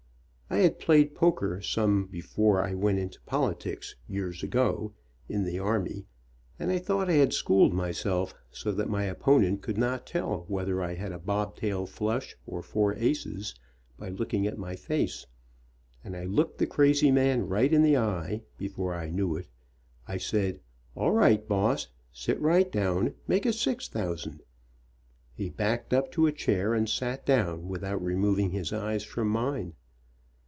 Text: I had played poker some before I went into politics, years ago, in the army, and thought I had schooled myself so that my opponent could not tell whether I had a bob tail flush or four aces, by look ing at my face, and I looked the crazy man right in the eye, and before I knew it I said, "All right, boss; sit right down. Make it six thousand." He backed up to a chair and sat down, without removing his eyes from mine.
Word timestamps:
I 0.53 0.57
had 0.57 0.79
played 0.79 1.15
poker 1.15 1.61
some 1.61 2.07
before 2.07 2.61
I 2.61 2.73
went 2.73 2.99
into 2.99 3.21
politics, 3.21 3.95
years 4.05 4.43
ago, 4.43 4.91
in 5.29 5.45
the 5.45 5.59
army, 5.59 6.07
and 6.59 6.69
thought 6.85 7.09
I 7.09 7.13
had 7.13 7.31
schooled 7.31 7.71
myself 7.73 8.33
so 8.51 8.73
that 8.73 8.89
my 8.89 9.05
opponent 9.05 9.61
could 9.61 9.77
not 9.77 10.05
tell 10.05 10.43
whether 10.49 10.83
I 10.83 10.95
had 10.95 11.13
a 11.13 11.19
bob 11.19 11.55
tail 11.55 11.85
flush 11.85 12.35
or 12.45 12.61
four 12.61 12.93
aces, 12.95 13.55
by 13.97 14.09
look 14.09 14.33
ing 14.33 14.45
at 14.45 14.57
my 14.57 14.75
face, 14.75 15.25
and 16.03 16.17
I 16.17 16.25
looked 16.25 16.57
the 16.57 16.67
crazy 16.67 17.11
man 17.11 17.47
right 17.47 17.71
in 17.71 17.81
the 17.81 17.95
eye, 17.95 18.31
and 18.31 18.41
before 18.57 18.93
I 18.93 19.09
knew 19.09 19.37
it 19.37 19.47
I 20.05 20.17
said, 20.17 20.59
"All 20.95 21.13
right, 21.13 21.47
boss; 21.47 21.87
sit 22.11 22.37
right 22.41 22.69
down. 22.69 23.13
Make 23.25 23.45
it 23.45 23.53
six 23.53 23.87
thousand." 23.87 24.41
He 25.33 25.47
backed 25.47 25.93
up 25.93 26.11
to 26.11 26.27
a 26.27 26.33
chair 26.33 26.73
and 26.73 26.89
sat 26.89 27.25
down, 27.25 27.69
without 27.69 28.03
removing 28.03 28.51
his 28.51 28.73
eyes 28.73 29.05
from 29.05 29.29
mine. 29.29 29.75